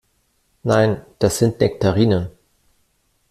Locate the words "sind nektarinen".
1.37-2.31